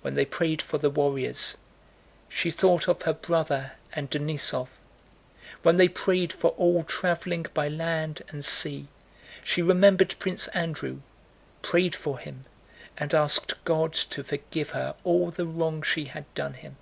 [0.00, 1.58] When they prayed for the warriors,
[2.30, 4.68] she thought of her brother and Denísov.
[5.62, 8.88] When they prayed for all traveling by land and sea,
[9.44, 11.02] she remembered Prince Andrew,
[11.60, 12.46] prayed for him,
[12.96, 16.76] and asked God to forgive her all the wrongs she had done him.